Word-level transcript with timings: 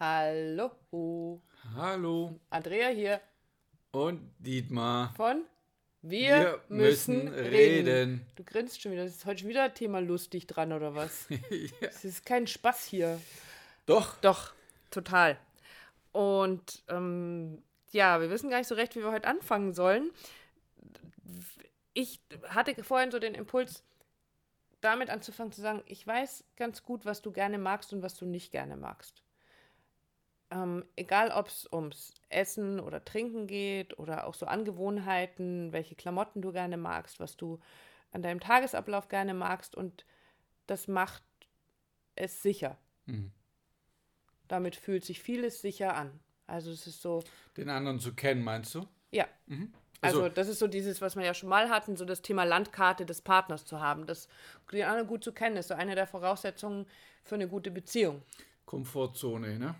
Hallo. 0.00 0.70
Hallo. 1.74 2.38
Andrea 2.50 2.86
hier 2.90 3.20
Und 3.90 4.32
Dietmar. 4.38 5.12
von 5.16 5.42
Wir, 6.02 6.62
müssen, 6.68 7.26
reden. 7.26 8.24
Du 8.36 8.44
grinst 8.44 8.80
schon 8.80 8.92
wieder. 8.92 9.02
Das 9.02 9.16
ist 9.16 9.26
heute 9.26 9.40
schon 9.40 9.48
wieder 9.48 9.74
Thema 9.74 9.98
lustig 9.98 10.46
dran, 10.46 10.72
oder 10.72 10.94
was? 10.94 11.26
Es 11.80 12.04
ist 12.04 12.24
kein 12.24 12.46
Spaß 12.46 12.84
hier. 12.84 13.20
Doch. 13.86 14.20
Doch, 14.20 14.52
total. 14.92 15.36
Und 16.12 16.84
ähm, 16.86 17.60
ja, 17.90 18.20
wir 18.20 18.30
wissen 18.30 18.50
gar 18.50 18.58
nicht 18.58 18.68
so 18.68 18.76
recht, 18.76 18.94
wie 18.94 19.00
wir 19.00 19.10
heute 19.10 19.26
anfangen 19.26 19.74
sollen. 19.74 20.12
Ich 21.92 22.20
hatte 22.46 22.84
vorhin 22.84 23.10
so 23.10 23.18
den 23.18 23.34
Impuls, 23.34 23.82
damit 24.80 25.10
anzufangen 25.10 25.50
zu 25.50 25.60
sagen, 25.60 25.82
ich 25.86 26.06
weiß 26.06 26.44
ganz 26.56 26.84
gut, 26.84 27.04
was 27.04 27.20
du 27.20 27.32
gerne 27.32 27.58
magst 27.58 27.92
und 27.92 28.02
was 28.02 28.14
du 28.14 28.26
nicht 28.26 28.52
gerne 28.52 28.76
magst. 28.76 29.24
Ähm, 30.50 30.84
egal, 30.96 31.30
ob 31.30 31.48
es 31.48 31.68
ums 31.72 32.14
Essen 32.30 32.80
oder 32.80 33.04
Trinken 33.04 33.46
geht 33.46 33.98
oder 33.98 34.26
auch 34.26 34.34
so 34.34 34.46
Angewohnheiten, 34.46 35.72
welche 35.72 35.94
Klamotten 35.94 36.40
du 36.40 36.52
gerne 36.52 36.76
magst, 36.76 37.20
was 37.20 37.36
du 37.36 37.60
an 38.12 38.22
deinem 38.22 38.40
Tagesablauf 38.40 39.08
gerne 39.08 39.34
magst 39.34 39.74
und 39.74 40.06
das 40.66 40.88
macht 40.88 41.22
es 42.14 42.42
sicher. 42.42 42.78
Mhm. 43.06 43.30
Damit 44.48 44.76
fühlt 44.76 45.04
sich 45.04 45.20
vieles 45.20 45.60
sicher 45.60 45.94
an. 45.94 46.18
Also 46.46 46.70
es 46.70 46.86
ist 46.86 47.02
so, 47.02 47.22
Den 47.56 47.68
anderen 47.68 48.00
zu 48.00 48.14
kennen, 48.14 48.42
meinst 48.42 48.74
du? 48.74 48.86
ja. 49.10 49.26
Mhm. 49.46 49.72
Also 50.00 50.28
das 50.28 50.46
ist 50.46 50.60
so 50.60 50.68
dieses, 50.68 51.00
was 51.00 51.16
wir 51.16 51.24
ja 51.24 51.34
schon 51.34 51.48
mal 51.48 51.70
hatten, 51.70 51.96
so 51.96 52.04
das 52.04 52.22
Thema 52.22 52.44
Landkarte 52.44 53.04
des 53.04 53.20
Partners 53.20 53.64
zu 53.64 53.80
haben. 53.80 54.06
Das 54.06 54.28
den 54.70 54.84
anderen 54.84 55.08
gut 55.08 55.24
zu 55.24 55.32
kennen, 55.32 55.56
ist 55.56 55.68
so 55.68 55.74
eine 55.74 55.96
der 55.96 56.06
Voraussetzungen 56.06 56.86
für 57.24 57.34
eine 57.34 57.48
gute 57.48 57.72
Beziehung. 57.72 58.22
Komfortzone, 58.64 59.58
ne? 59.58 59.74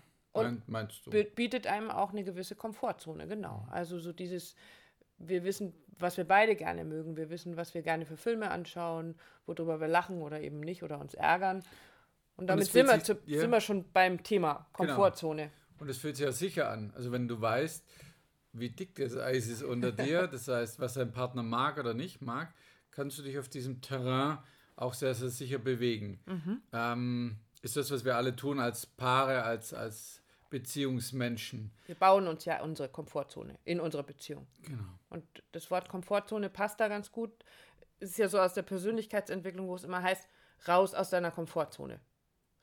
Und 0.47 0.67
Mein, 0.67 0.83
meinst 0.83 1.05
du? 1.05 1.11
Bi- 1.11 1.23
Bietet 1.35 1.67
einem 1.67 1.89
auch 1.91 2.11
eine 2.11 2.23
gewisse 2.23 2.55
Komfortzone, 2.55 3.27
genau. 3.27 3.67
Also 3.71 3.99
so 3.99 4.11
dieses, 4.13 4.55
wir 5.17 5.43
wissen, 5.43 5.73
was 5.97 6.17
wir 6.17 6.23
beide 6.25 6.55
gerne 6.55 6.85
mögen, 6.85 7.17
wir 7.17 7.29
wissen, 7.29 7.57
was 7.57 7.73
wir 7.73 7.81
gerne 7.81 8.05
für 8.05 8.17
Filme 8.17 8.51
anschauen, 8.51 9.15
worüber 9.45 9.79
wir 9.81 9.87
lachen 9.87 10.21
oder 10.21 10.39
eben 10.41 10.59
nicht 10.59 10.83
oder 10.83 10.99
uns 10.99 11.13
ärgern. 11.13 11.63
Und 12.37 12.47
damit 12.47 12.67
es 12.67 12.71
sind 12.73 12.87
wir, 12.87 12.99
sich- 12.99 13.17
ja. 13.25 13.39
sind 13.41 13.51
wir 13.51 13.59
schon 13.61 13.91
beim 13.91 14.23
Thema 14.23 14.67
Komfortzone. 14.73 15.51
Und 15.79 15.89
es 15.89 15.97
fühlt 15.97 16.15
sich 16.15 16.25
ja 16.25 16.31
sicher 16.31 16.69
an. 16.69 16.91
Also 16.95 17.11
wenn 17.11 17.27
du 17.27 17.39
weißt, 17.39 17.85
wie 18.53 18.69
dick 18.69 18.95
das 18.95 19.15
Eis 19.17 19.47
ist 19.47 19.61
unter 19.63 19.91
dir, 19.91 20.27
das 20.31 20.47
heißt, 20.47 20.79
was 20.79 20.93
dein 20.95 21.11
Partner 21.11 21.43
mag 21.43 21.77
oder 21.77 21.93
nicht 21.93 22.21
mag, 22.21 22.53
kannst 22.91 23.17
du 23.19 23.23
dich 23.23 23.37
auf 23.37 23.49
diesem 23.49 23.81
Terrain 23.81 24.39
auch 24.75 24.93
sehr, 24.93 25.13
sehr 25.13 25.29
sicher 25.29 25.57
bewegen. 25.59 26.21
Mhm. 26.25 26.61
Ähm, 26.71 27.37
ist 27.61 27.75
das, 27.75 27.91
was 27.91 28.05
wir 28.05 28.15
alle 28.15 28.35
tun 28.37 28.59
als 28.61 28.85
Paare, 28.85 29.43
als, 29.43 29.73
als 29.73 30.21
Beziehungsmenschen. 30.49 31.71
Wir 31.85 31.95
bauen 31.95 32.27
uns 32.27 32.45
ja 32.45 32.61
unsere 32.61 32.89
Komfortzone 32.89 33.57
in 33.65 33.79
unserer 33.79 34.03
Beziehung. 34.03 34.47
Genau. 34.63 34.83
Und 35.09 35.23
das 35.51 35.69
Wort 35.71 35.89
Komfortzone 35.89 36.49
passt 36.49 36.79
da 36.79 36.87
ganz 36.87 37.11
gut. 37.11 37.31
Es 37.99 38.11
ist 38.11 38.17
ja 38.17 38.29
so 38.29 38.39
aus 38.39 38.53
der 38.53 38.63
Persönlichkeitsentwicklung, 38.63 39.67
wo 39.67 39.75
es 39.75 39.83
immer 39.83 40.01
heißt, 40.01 40.27
raus 40.67 40.93
aus 40.93 41.09
deiner 41.09 41.31
Komfortzone. 41.31 41.99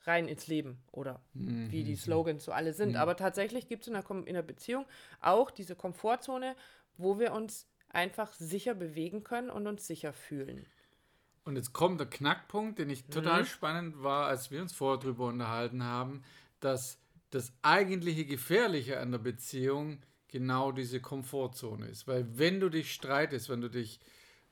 Rein 0.01 0.27
ins 0.27 0.47
Leben 0.47 0.81
oder 0.91 1.21
wie 1.33 1.83
die 1.83 1.97
Slogans 1.97 2.45
so 2.45 2.53
alle 2.53 2.73
sind. 2.73 2.95
Aber 2.95 3.17
tatsächlich 3.17 3.67
gibt 3.67 3.85
es 3.85 3.93
in, 3.93 4.23
in 4.23 4.33
der 4.35 4.41
Beziehung 4.41 4.85
auch 5.19 5.51
diese 5.51 5.75
Komfortzone, 5.75 6.55
wo 6.95 7.19
wir 7.19 7.33
uns 7.33 7.67
einfach 7.89 8.31
sicher 8.33 8.73
bewegen 8.73 9.23
können 9.23 9.49
und 9.49 9.67
uns 9.67 9.85
sicher 9.85 10.13
fühlen. 10.13 10.65
Und 11.43 11.55
jetzt 11.55 11.73
kommt 11.73 11.99
der 11.99 12.09
Knackpunkt, 12.09 12.77
den 12.79 12.89
ich 12.89 13.05
total 13.05 13.45
spannend 13.45 14.03
war, 14.03 14.27
als 14.27 14.51
wir 14.51 14.61
uns 14.61 14.73
vorher 14.73 14.99
drüber 14.99 15.27
unterhalten 15.27 15.83
haben, 15.83 16.23
dass 16.59 16.99
das 17.29 17.51
eigentliche 17.61 18.25
Gefährliche 18.25 18.99
an 18.99 19.11
der 19.11 19.19
Beziehung 19.19 20.01
genau 20.27 20.71
diese 20.71 20.99
Komfortzone 20.99 21.87
ist. 21.87 22.07
Weil 22.07 22.37
wenn 22.37 22.59
du 22.59 22.69
dich 22.69 22.93
streitest, 22.93 23.49
wenn 23.49 23.61
du 23.61 23.69
dich 23.69 23.99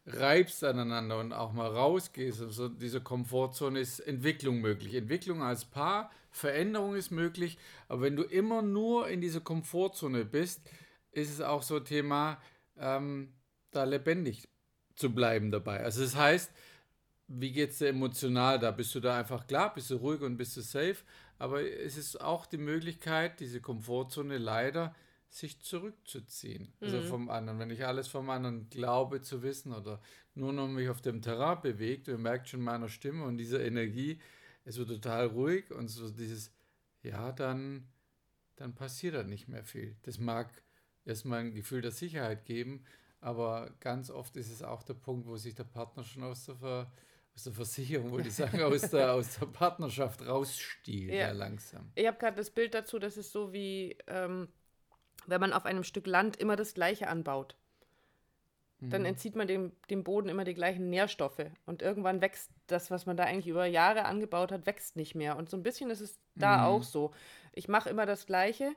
reibst 0.06 0.64
aneinander 0.64 1.20
und 1.20 1.34
auch 1.34 1.52
mal 1.54 1.68
rausgehst, 1.68 2.42
also 2.42 2.70
diese 2.70 3.02
Komfortzone 3.02 3.80
ist 3.80 4.00
Entwicklung 4.00 4.62
möglich. 4.62 4.96
Entwicklung 4.96 5.42
als 5.42 5.66
Paar, 5.66 6.12
Veränderung 6.32 6.96
ist 6.96 7.12
möglich, 7.12 7.58
aber 7.88 8.02
wenn 8.02 8.16
du 8.16 8.24
immer 8.24 8.62
nur 8.62 9.08
in 9.08 9.22
dieser 9.22 9.42
Komfortzone 9.42 10.26
bist, 10.26 10.62
ist 11.12 11.32
es 11.32 11.42
auch 11.42 11.64
so 11.64 11.80
Thema, 11.80 12.40
ähm, 12.78 13.34
da 13.72 13.84
lebendig 13.86 14.48
zu 14.96 15.14
bleiben 15.14 15.52
dabei. 15.52 15.84
Also 15.84 16.02
das 16.02 16.16
heißt, 16.16 16.52
wie 17.28 17.52
geht 17.52 17.72
es 17.72 17.80
dir 17.80 17.90
emotional 17.90 18.60
da? 18.60 18.72
Bist 18.72 18.94
du 18.96 19.00
da 19.00 19.18
einfach 19.18 19.48
klar, 19.48 19.74
bist 19.74 19.90
du 19.90 19.96
ruhig 19.96 20.22
und 20.22 20.38
bist 20.38 20.56
du 20.58 20.62
safe? 20.62 20.98
Aber 21.38 21.62
es 21.62 21.98
ist 21.98 22.22
auch 22.22 22.46
die 22.46 22.58
Möglichkeit, 22.58 23.40
diese 23.40 23.62
Komfortzone 23.62 24.38
leider 24.38 24.96
sich 25.28 25.60
zurückzuziehen. 25.62 26.74
Also 26.80 27.02
vom 27.02 27.30
anderen. 27.30 27.60
Wenn 27.60 27.72
ich 27.72 27.86
alles 27.86 28.08
vom 28.08 28.30
anderen 28.30 28.70
glaube 28.70 29.22
zu 29.22 29.44
wissen 29.44 29.74
oder 29.74 30.02
nur 30.34 30.54
noch 30.54 30.68
mich 30.68 30.88
auf 30.90 31.02
dem 31.02 31.22
Terrain 31.22 31.62
bewegt, 31.62 32.08
ihr 32.08 32.18
merkt 32.18 32.48
schon 32.48 32.62
meiner 32.62 32.88
Stimme 32.88 33.26
und 33.26 33.38
dieser 33.38 33.60
Energie, 33.66 34.20
es 34.64 34.78
wird 34.78 34.90
total 34.90 35.28
ruhig 35.28 35.72
und 35.72 35.90
so 35.90 36.10
dieses, 36.10 36.52
ja, 37.02 37.32
dann, 37.32 37.88
dann 38.56 38.76
passiert 38.76 39.16
da 39.16 39.24
nicht 39.24 39.48
mehr 39.48 39.64
viel. 39.64 39.98
Das 40.04 40.20
mag 40.20 40.50
erstmal 41.04 41.40
ein 41.40 41.54
Gefühl 41.54 41.82
der 41.82 41.92
Sicherheit 41.92 42.46
geben, 42.46 42.84
aber 43.20 43.74
ganz 43.80 44.10
oft 44.10 44.38
ist 44.38 44.52
es 44.52 44.62
auch 44.62 44.84
der 44.84 44.94
Punkt, 44.94 45.28
wo 45.28 45.36
sich 45.36 45.56
der 45.56 45.64
Partner 45.66 46.04
schon 46.04 46.24
aus 46.24 46.46
der, 46.46 46.56
Ver, 46.56 46.92
aus 47.36 47.44
der 47.44 47.54
Versicherung, 47.54 48.12
wollte 48.12 48.30
ich 48.30 48.36
sagen, 48.36 48.62
aus 48.64 48.90
der, 48.90 49.14
aus 49.14 49.38
der 49.40 49.46
Partnerschaft 49.48 50.26
rausstiehlt, 50.26 51.12
Ja. 51.12 51.28
ja. 51.28 51.32
langsam. 51.32 51.92
Ich 51.96 52.08
habe 52.08 52.18
gerade 52.18 52.38
das 52.38 52.50
Bild 52.50 52.74
dazu, 52.74 52.98
das 53.00 53.18
ist 53.18 53.32
so 53.32 53.52
wie, 53.52 53.98
ähm, 54.08 54.48
wenn 55.28 55.42
man 55.42 55.54
auf 55.54 55.66
einem 55.66 55.84
Stück 55.84 56.08
Land 56.08 56.38
immer 56.38 56.56
das 56.56 56.74
Gleiche 56.74 57.08
anbaut. 57.08 57.56
Dann 58.82 59.06
entzieht 59.06 59.36
man 59.36 59.48
dem, 59.48 59.72
dem 59.90 60.04
Boden 60.04 60.30
immer 60.30 60.44
die 60.44 60.54
gleichen 60.54 60.90
Nährstoffe. 60.90 61.46
Und 61.66 61.82
irgendwann 61.82 62.22
wächst 62.22 62.52
das, 62.68 62.92
was 62.92 63.06
man 63.06 63.18
da 63.18 63.24
eigentlich 63.24 63.48
über 63.48 63.66
Jahre 63.66 64.06
angebaut 64.06 64.52
hat, 64.52 64.66
wächst 64.66 64.96
nicht 64.96 65.16
mehr. 65.16 65.38
Und 65.38 65.50
so 65.50 65.58
ein 65.58 65.64
bisschen 65.64 65.90
ist 65.90 66.02
es 66.02 66.20
da 66.36 66.66
auch 66.66 66.84
so. 66.84 67.12
Ich 67.54 67.68
mache 67.68 67.90
immer 67.90 68.06
das 68.06 68.26
Gleiche, 68.28 68.74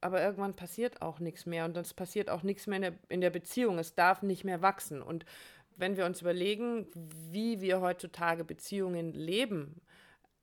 aber 0.00 0.22
irgendwann 0.22 0.54
passiert 0.54 1.02
auch 1.02 1.18
nichts 1.18 1.46
mehr. 1.46 1.64
Und 1.64 1.76
es 1.76 1.94
passiert 1.94 2.30
auch 2.30 2.42
nichts 2.42 2.66
mehr 2.66 2.76
in 2.76 2.82
der, 2.82 2.92
in 3.08 3.20
der 3.20 3.30
Beziehung. 3.30 3.78
Es 3.78 3.94
darf 3.94 4.22
nicht 4.22 4.44
mehr 4.44 4.62
wachsen. 4.62 5.02
Und 5.02 5.24
wenn 5.76 5.96
wir 5.96 6.06
uns 6.06 6.20
überlegen, 6.20 6.86
wie 6.94 7.60
wir 7.60 7.80
heutzutage 7.80 8.44
Beziehungen 8.44 9.12
leben, 9.12 9.80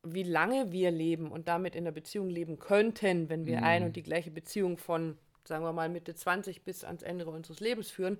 wie 0.03 0.23
lange 0.23 0.71
wir 0.71 0.91
leben 0.91 1.31
und 1.31 1.47
damit 1.47 1.75
in 1.75 1.85
der 1.85 1.91
Beziehung 1.91 2.29
leben 2.29 2.59
könnten, 2.59 3.29
wenn 3.29 3.45
wir 3.45 3.63
ein 3.63 3.83
und 3.83 3.95
die 3.95 4.03
gleiche 4.03 4.31
Beziehung 4.31 4.77
von, 4.77 5.17
sagen 5.45 5.63
wir 5.63 5.73
mal, 5.73 5.89
Mitte 5.89 6.13
20 6.13 6.63
bis 6.63 6.83
ans 6.83 7.03
Ende 7.03 7.25
unseres 7.25 7.59
Lebens 7.59 7.89
führen, 7.89 8.19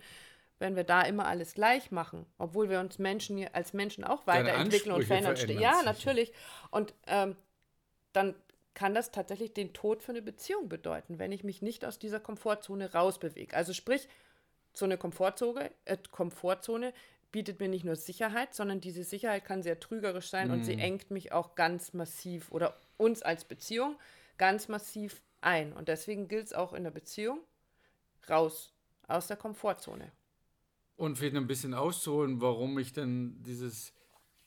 wenn 0.60 0.76
wir 0.76 0.86
da 0.86 1.02
immer 1.02 1.28
alles 1.28 1.56
gleich 1.56 1.92
machen, 1.92 2.26
obwohl 2.38 2.70
wir 2.70 2.80
uns 2.80 3.00
Menschen 3.00 3.46
als 3.54 3.74
Menschen 3.74 4.04
auch 4.04 4.26
weiterentwickeln 4.28 4.96
und 4.96 5.04
verändern. 5.04 5.36
Ja, 5.60 5.82
natürlich. 5.84 6.32
Und 6.72 6.94
ähm, 7.08 7.36
dann 8.14 8.36
kann 8.74 8.96
das 8.96 9.12
tatsächlich 9.12 9.54
den 9.54 9.74
Tod 9.74 10.02
für 10.02 10.14
eine 10.14 10.22
Beziehung 10.22 10.70
bedeuten, 10.70 11.20
wenn 11.20 11.32
ich 11.32 11.44
mich 11.44 11.62
nicht 11.62 11.86
aus 11.86 12.00
dieser 12.00 12.20
Komfortzone 12.20 12.94
rausbewege. 12.94 13.56
Also 13.56 13.74
sprich, 13.74 14.08
so 14.74 14.86
eine 14.86 14.98
Komfortzone, 14.98 15.72
äh, 15.86 15.98
Komfortzone 16.12 16.94
bietet 17.32 17.60
mir 17.60 17.68
nicht 17.68 17.84
nur 17.84 17.96
Sicherheit, 17.96 18.54
sondern 18.54 18.80
diese 18.80 19.04
Sicherheit 19.04 19.46
kann 19.46 19.64
sehr 19.64 19.80
trügerisch 19.80 20.30
sein 20.30 20.52
und 20.52 20.64
sie 20.64 20.76
engt 20.76 21.10
mich 21.10 21.32
auch 21.32 21.56
ganz 21.56 21.94
massiv 21.94 22.52
oder 22.52 22.80
uns 22.98 23.24
als 23.24 23.44
Beziehung 23.44 23.98
ganz 24.38 24.68
massiv 24.68 25.22
ein. 25.42 25.74
Und 25.74 25.88
deswegen 25.88 26.28
gilt 26.28 26.48
es 26.48 26.54
auch 26.54 26.74
in 26.74 26.84
der 26.84 26.92
Beziehung 26.92 27.40
raus 28.30 28.72
aus 29.08 29.28
der 29.28 29.38
Komfortzone. 29.38 30.12
Und 30.96 31.18
vielleicht 31.18 31.36
ein 31.36 31.48
bisschen 31.48 31.74
auszuholen, 31.74 32.40
warum 32.40 32.78
ich 32.78 32.94
denn 32.94 33.42
dieses, 33.42 33.94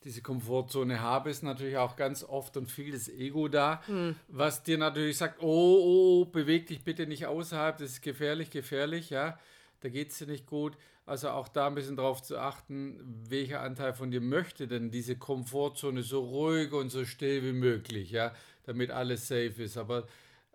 diese 0.04 0.22
Komfortzone 0.22 1.00
habe, 1.00 1.28
ist 1.28 1.42
natürlich 1.42 1.76
auch 1.76 1.96
ganz 1.96 2.22
oft 2.22 2.56
und 2.56 2.70
viel 2.70 2.92
das 2.92 3.08
Ego 3.08 3.48
da, 3.48 3.82
was 4.28 4.62
dir 4.62 4.78
natürlich 4.78 5.18
sagt, 5.18 5.42
oh, 5.42 6.22
oh, 6.22 6.24
beweg 6.24 6.68
dich 6.68 6.84
bitte 6.84 7.06
nicht 7.06 7.26
außerhalb, 7.26 7.76
das 7.78 7.90
ist 7.90 8.02
gefährlich, 8.02 8.50
gefährlich, 8.50 9.10
ja, 9.10 9.38
da 9.80 9.88
geht 9.88 10.10
es 10.10 10.18
dir 10.18 10.26
nicht 10.26 10.46
gut. 10.46 10.76
Also 11.04 11.30
auch 11.30 11.48
da 11.48 11.68
ein 11.68 11.74
bisschen 11.74 11.96
drauf 11.96 12.22
zu 12.22 12.38
achten, 12.38 13.00
welcher 13.28 13.60
Anteil 13.60 13.94
von 13.94 14.10
dir 14.10 14.20
möchte 14.20 14.66
denn 14.66 14.90
diese 14.90 15.16
Komfortzone 15.16 16.02
so 16.02 16.20
ruhig 16.20 16.72
und 16.72 16.90
so 16.90 17.04
still 17.04 17.44
wie 17.44 17.52
möglich, 17.52 18.10
ja, 18.10 18.34
damit 18.64 18.90
alles 18.90 19.28
safe 19.28 19.62
ist. 19.62 19.76
Aber 19.76 20.06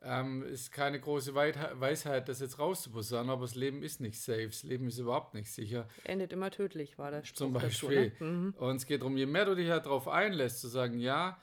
ähm, 0.04 0.44
ist 0.44 0.72
keine 0.72 1.00
große 1.00 1.36
Weisheit, 1.36 2.28
das 2.28 2.40
jetzt 2.40 2.60
rauszuposaunen, 2.60 3.30
aber 3.30 3.44
das 3.44 3.56
Leben 3.56 3.84
ist 3.84 4.02
nicht 4.02 4.20
safe, 4.20 4.48
das 4.48 4.64
Leben 4.64 4.88
ist 4.88 4.98
überhaupt 4.98 5.36
nicht 5.36 5.52
sicher. 5.52 5.88
Endet 6.04 6.34
immer 6.34 6.50
tödlich, 6.50 6.98
war 6.98 7.12
Spruch 7.24 7.38
Zum 7.38 7.54
dazu. 7.54 7.66
Beispiel. 7.88 8.12
Ne? 8.20 8.54
Und 8.58 8.78
es 8.78 8.86
geht 8.86 9.02
darum, 9.02 9.16
je 9.16 9.28
mehr 9.28 9.46
du 9.46 9.56
dich 9.56 9.70
halt 9.70 9.86
darauf 9.86 10.08
einlässt, 10.08 10.60
zu 10.60 10.68
sagen, 10.68 11.00
ja, 11.00 11.40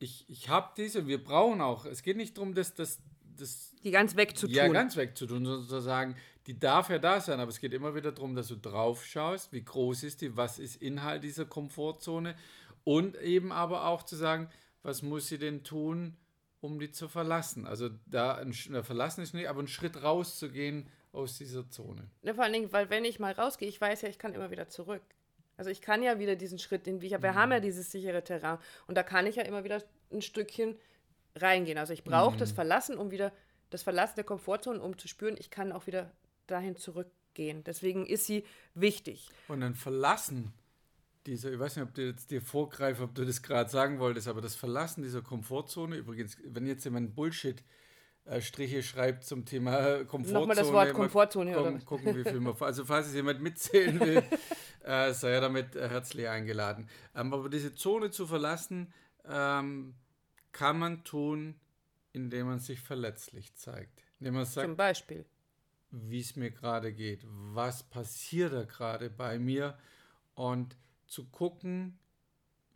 ich, 0.00 0.28
ich 0.28 0.48
habe 0.48 0.72
diese, 0.76 1.06
wir 1.06 1.22
brauchen 1.22 1.60
auch, 1.60 1.84
es 1.84 2.02
geht 2.02 2.16
nicht 2.16 2.36
darum, 2.36 2.54
dass 2.54 2.74
das, 2.74 3.00
das 3.40 3.74
Die 3.82 3.90
ganz 3.90 4.16
wegzutun. 4.16 4.54
ja 4.54 4.68
ganz 4.68 4.96
wegzutun, 4.96 5.44
sondern 5.44 5.68
zu 5.68 5.80
sagen, 5.80 6.16
die 6.46 6.58
darf 6.58 6.90
ja 6.90 6.98
da 6.98 7.20
sein, 7.20 7.40
aber 7.40 7.50
es 7.50 7.60
geht 7.60 7.72
immer 7.72 7.94
wieder 7.94 8.12
darum, 8.12 8.34
dass 8.34 8.48
du 8.48 8.56
drauf 8.56 9.04
schaust, 9.04 9.52
wie 9.52 9.62
groß 9.62 10.02
ist 10.02 10.20
die, 10.20 10.36
was 10.36 10.58
ist 10.58 10.76
Inhalt 10.76 11.22
dieser 11.22 11.44
Komfortzone 11.44 12.34
und 12.84 13.16
eben 13.18 13.52
aber 13.52 13.86
auch 13.86 14.02
zu 14.02 14.16
sagen, 14.16 14.48
was 14.82 15.02
muss 15.02 15.28
sie 15.28 15.38
denn 15.38 15.62
tun, 15.62 16.16
um 16.60 16.78
die 16.78 16.90
zu 16.90 17.08
verlassen. 17.08 17.66
Also 17.66 17.90
da 18.06 18.34
ein, 18.34 18.52
verlassen 18.52 19.22
ist 19.22 19.34
nicht, 19.34 19.48
aber 19.48 19.60
einen 19.60 19.68
Schritt 19.68 20.02
rauszugehen 20.02 20.88
aus 21.12 21.38
dieser 21.38 21.68
Zone. 21.68 22.08
Ja, 22.22 22.34
vor 22.34 22.44
allen 22.44 22.52
Dingen, 22.52 22.72
weil 22.72 22.90
wenn 22.90 23.04
ich 23.04 23.18
mal 23.18 23.32
rausgehe, 23.32 23.68
ich 23.68 23.80
weiß 23.80 24.02
ja, 24.02 24.08
ich 24.08 24.18
kann 24.18 24.34
immer 24.34 24.50
wieder 24.50 24.68
zurück. 24.68 25.02
Also 25.56 25.70
ich 25.70 25.82
kann 25.82 26.02
ja 26.02 26.18
wieder 26.18 26.36
diesen 26.36 26.58
Schritt, 26.58 26.86
den 26.86 27.02
wir, 27.02 27.22
wir 27.22 27.32
mhm. 27.32 27.34
haben 27.34 27.52
ja 27.52 27.60
dieses 27.60 27.90
sichere 27.90 28.24
Terrain 28.24 28.58
und 28.86 28.96
da 28.96 29.02
kann 29.02 29.26
ich 29.26 29.36
ja 29.36 29.42
immer 29.42 29.64
wieder 29.64 29.82
ein 30.10 30.22
Stückchen 30.22 30.76
reingehen. 31.36 31.78
Also 31.78 31.92
ich 31.92 32.04
brauche 32.04 32.34
mhm. 32.34 32.38
das 32.38 32.52
Verlassen, 32.52 32.98
um 32.98 33.10
wieder 33.10 33.32
das 33.70 33.82
Verlassen 33.82 34.16
der 34.16 34.24
Komfortzone, 34.24 34.80
um 34.80 34.98
zu 34.98 35.08
spüren, 35.08 35.36
ich 35.38 35.50
kann 35.50 35.72
auch 35.72 35.86
wieder 35.86 36.10
dahin 36.46 36.76
zurückgehen. 36.76 37.62
Deswegen 37.64 38.04
ist 38.06 38.26
sie 38.26 38.44
wichtig. 38.74 39.28
Und 39.48 39.62
ein 39.62 39.74
Verlassen 39.74 40.52
dieser, 41.26 41.52
ich 41.52 41.58
weiß 41.58 41.76
nicht, 41.76 41.84
ob 41.84 41.94
du 41.94 42.06
jetzt 42.06 42.30
dir 42.30 42.40
vorgreifst, 42.40 43.02
ob 43.02 43.14
du 43.14 43.24
das 43.24 43.42
gerade 43.42 43.70
sagen 43.70 43.98
wolltest, 43.98 44.26
aber 44.28 44.40
das 44.40 44.56
Verlassen 44.56 45.02
dieser 45.02 45.22
Komfortzone, 45.22 45.96
übrigens, 45.96 46.36
wenn 46.44 46.66
jetzt 46.66 46.84
jemand 46.84 47.14
Bullshit 47.14 47.62
äh, 48.24 48.40
Striche 48.40 48.82
schreibt 48.82 49.24
zum 49.24 49.44
Thema 49.44 50.04
Komfortzone. 50.04 50.32
Nochmal 50.32 50.56
das 50.56 50.72
Wort 50.72 50.92
Komfortzone, 50.92 51.58
oder? 51.58 51.72
Gucken, 51.84 52.16
wie 52.16 52.24
viel 52.24 52.40
man. 52.40 52.54
Also, 52.60 52.84
falls 52.84 53.08
es 53.08 53.14
jemand 53.14 53.40
mitzählen 53.40 54.00
will, 54.00 54.22
äh, 54.84 55.12
sei 55.12 55.30
er 55.32 55.40
damit 55.42 55.74
herzlich 55.74 56.28
eingeladen. 56.28 56.88
Ähm, 57.14 57.32
aber 57.32 57.48
diese 57.48 57.74
Zone 57.74 58.10
zu 58.10 58.26
verlassen, 58.26 58.92
ähm, 59.28 59.94
kann 60.52 60.78
man 60.78 61.04
tun, 61.04 61.54
indem 62.12 62.46
man 62.46 62.58
sich 62.58 62.80
verletzlich 62.80 63.54
zeigt. 63.54 64.02
Indem 64.18 64.34
man 64.34 64.44
sagt, 64.44 64.66
zum 64.66 64.76
Beispiel. 64.76 65.24
Wie 65.90 66.20
es 66.20 66.36
mir 66.36 66.50
gerade 66.50 66.92
geht. 66.92 67.24
Was 67.26 67.82
passiert 67.82 68.52
da 68.52 68.64
gerade 68.64 69.10
bei 69.10 69.38
mir? 69.38 69.78
Und 70.34 70.76
zu 71.06 71.24
gucken, 71.26 71.98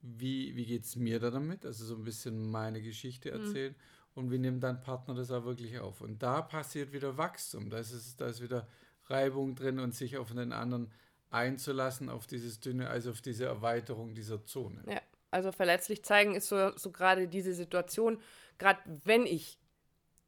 wie, 0.04 0.54
wie 0.54 0.66
geht 0.66 0.84
es 0.84 0.96
mir 0.96 1.18
da 1.18 1.30
damit, 1.30 1.64
also 1.64 1.84
so 1.86 1.94
ein 1.94 2.04
bisschen 2.04 2.50
meine 2.50 2.82
Geschichte 2.82 3.32
mhm. 3.32 3.40
erzählen 3.46 3.72
mhm. 3.72 4.22
und 4.22 4.30
wie 4.30 4.38
nimmt 4.38 4.62
dein 4.62 4.80
Partner 4.80 5.14
das 5.14 5.30
auch 5.30 5.44
wirklich 5.44 5.78
auf. 5.78 6.00
Und 6.00 6.22
da 6.22 6.42
passiert 6.42 6.92
wieder 6.92 7.16
Wachstum, 7.16 7.70
da 7.70 7.78
ist, 7.78 7.92
es, 7.92 8.16
da 8.16 8.26
ist 8.26 8.42
wieder 8.42 8.68
Reibung 9.06 9.54
drin 9.54 9.78
und 9.78 9.94
sich 9.94 10.18
auf 10.18 10.32
den 10.32 10.52
anderen 10.52 10.90
einzulassen, 11.30 12.10
auf 12.10 12.26
dieses 12.26 12.60
dünne, 12.60 12.88
also 12.88 13.10
auf 13.10 13.20
diese 13.20 13.46
Erweiterung 13.46 14.14
dieser 14.14 14.44
Zone. 14.44 14.82
Ja, 14.86 15.00
also 15.34 15.50
verletzlich 15.50 16.04
zeigen 16.04 16.36
ist 16.36 16.48
so, 16.48 16.76
so 16.76 16.92
gerade 16.92 17.26
diese 17.26 17.54
Situation, 17.54 18.20
gerade 18.58 18.80
wenn 19.04 19.26
ich 19.26 19.58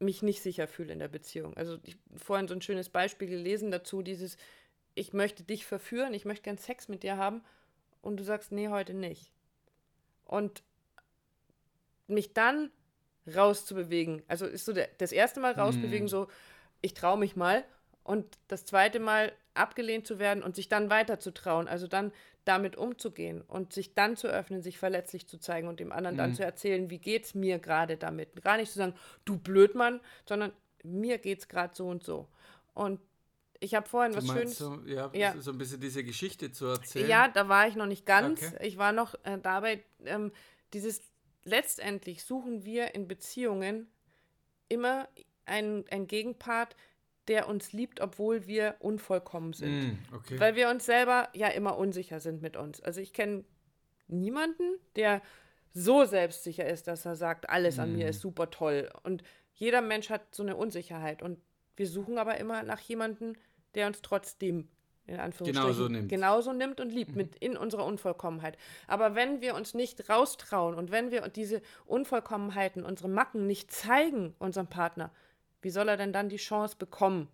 mich 0.01 0.21
nicht 0.23 0.43
sicher 0.43 0.67
fühle 0.67 0.93
in 0.93 0.99
der 0.99 1.09
Beziehung. 1.09 1.57
Also 1.57 1.79
ich 1.85 1.97
vorhin 2.17 2.49
so 2.49 2.55
ein 2.55 2.61
schönes 2.61 2.89
Beispiel 2.89 3.29
gelesen 3.29 3.71
dazu, 3.71 4.03
dieses, 4.03 4.37
ich 4.95 5.13
möchte 5.13 5.45
dich 5.45 5.65
verführen, 5.65 6.13
ich 6.13 6.25
möchte 6.25 6.43
gern 6.43 6.59
Sex 6.59 6.89
mit 6.89 7.05
dir 7.05 7.17
haben 7.17 7.43
und 8.03 8.19
du 8.19 8.25
sagst, 8.25 8.51
nee, 8.51 8.69
heute 8.69 8.95
nicht. 8.95 9.33
Und 10.25 10.65
mich 12.09 12.35
dann 12.35 12.73
rauszubewegen, 13.33 14.25
also 14.27 14.45
ist 14.45 14.65
so 14.65 14.73
der, 14.73 14.89
das 14.99 15.13
erste 15.13 15.39
Mal 15.39 15.53
rausbewegen, 15.53 16.07
mm. 16.07 16.09
so, 16.09 16.29
ich 16.81 16.95
traue 16.95 17.19
mich 17.19 17.37
mal 17.37 17.65
und 18.03 18.39
das 18.49 18.65
zweite 18.65 18.99
Mal 18.99 19.33
abgelehnt 19.55 20.07
zu 20.07 20.19
werden 20.19 20.43
und 20.43 20.57
sich 20.57 20.69
dann 20.69 20.91
weiter 20.91 21.21
zu 21.21 21.33
trauen, 21.33 21.69
also 21.69 21.87
dann 21.87 22.13
damit 22.47 22.77
umzugehen 22.77 23.43
und 23.43 23.73
sich 23.73 23.95
dann 23.95 24.17
zu 24.17 24.29
öffnen, 24.29 24.63
sich 24.63 24.79
verletzlich 24.79 25.27
zu 25.27 25.39
zeigen 25.39 25.69
und 25.69 25.81
dem 25.81 25.93
anderen 25.93 26.17
mm. 26.17 26.19
dann 26.19 26.31
mhm. 26.31 26.35
zu 26.35 26.45
erzählen, 26.45 26.91
wie 26.91 26.99
geht's 26.99 27.35
mir 27.35 27.59
gerade 27.59 27.97
damit. 27.97 28.43
Gar 28.43 28.57
nicht 28.57 28.73
zu 28.73 28.79
sagen, 28.79 28.95
du 29.25 29.37
Blödmann, 29.37 30.01
sondern 30.27 30.53
mir 30.85 31.19
geht's 31.19 31.49
gerade 31.49 31.75
so 31.75 31.89
und 31.89 32.05
so. 32.05 32.29
Und 32.73 33.01
ich 33.61 33.75
habe 33.75 33.89
vorhin 33.89 34.13
du 34.13 34.19
was 34.19 34.27
Schönes. 34.27 34.59
So, 34.59 34.81
ja, 34.87 35.11
ja, 35.13 35.35
so 35.41 35.51
ein 35.51 35.59
bisschen 35.59 35.81
diese 35.81 36.05
Geschichte 36.05 36.53
zu 36.53 36.67
erzählen. 36.67 37.09
Ja, 37.09 37.29
da 37.29 37.49
war 37.49 37.67
ich 37.67 37.75
noch 37.75 37.87
nicht 37.87 38.07
ganz. 38.07 38.43
Okay. 38.43 38.67
Ich 38.67 38.79
war 38.79 38.93
noch 38.93 39.15
äh, 39.25 39.39
dabei, 39.43 39.83
ähm, 40.05 40.33
dieses 40.73 41.01
letztendlich 41.45 42.25
suchen 42.25 42.65
wir 42.65 42.95
in 42.95 43.09
Beziehungen 43.09 43.89
immer 44.69 45.09
einen, 45.47 45.89
einen 45.89 46.07
Gegenpart, 46.07 46.77
der 47.29 47.49
uns 47.49 47.73
liebt, 47.73 48.01
obwohl 48.01 48.47
wir 48.47 48.77
unvollkommen 48.79 49.53
sind. 49.53 49.71
Mm, 49.71 49.99
okay. 50.15 50.41
Weil 50.41 50.55
wir 50.55 50.71
uns 50.71 50.87
selber 50.87 51.29
ja 51.35 51.49
immer 51.49 51.77
unsicher 51.77 52.21
sind 52.21 52.43
mit 52.43 52.57
uns. 52.57 52.81
Also 52.81 53.01
ich 53.01 53.13
kenne 53.13 53.45
niemanden, 54.09 54.79
der 54.95 55.23
so 55.73 56.05
selbstsicher 56.05 56.67
ist, 56.67 56.87
dass 56.87 57.05
er 57.05 57.17
sagt, 57.17 57.51
alles 57.51 57.77
mm. 57.77 57.81
an 57.81 57.97
mir 57.97 58.07
mm. 58.07 58.11
ist 58.11 58.21
super 58.21 58.51
toll. 58.51 58.91
Und 59.03 59.23
jeder 59.55 59.83
Mensch 59.83 60.11
hat 60.11 60.35
so 60.35 60.43
eine 60.43 60.57
Unsicherheit. 60.57 61.23
Und 61.23 61.39
wir 61.77 61.87
suchen 61.87 62.19
aber 62.19 62.39
immer 62.39 62.63
nach 62.63 62.81
jemandem, 62.81 63.35
der 63.75 63.87
uns 63.87 64.03
trotzdem 64.03 64.69
in 65.07 65.21
Anführungsstrichen 65.21 65.63
genauso 65.63 65.89
nimmt, 65.89 66.09
genauso 66.09 66.53
nimmt 66.53 66.81
und 66.81 66.91
liebt, 66.91 67.13
mhm. 67.13 67.17
mit 67.17 67.37
in 67.37 67.57
unserer 67.57 67.85
Unvollkommenheit. 67.85 68.59
Aber 68.89 69.15
wenn 69.15 69.41
wir 69.41 69.55
uns 69.55 69.75
nicht 69.75 70.09
raustrauen 70.09 70.75
und 70.75 70.91
wenn 70.91 71.11
wir 71.11 71.23
diese 71.29 71.63
Unvollkommenheiten, 71.85 72.85
unsere 72.85 73.09
Macken 73.09 73.47
nicht 73.47 73.71
zeigen 73.71 74.35
unserem 74.39 74.67
Partner, 74.67 75.13
wie 75.63 75.71
soll 75.71 75.89
er 75.89 75.97
denn 75.97 76.13
dann 76.13 76.29
die 76.29 76.37
Chance 76.37 76.77
bekommen, 76.79 77.29